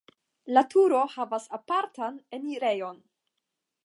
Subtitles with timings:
[0.57, 2.99] La turo havas apartan enirejon.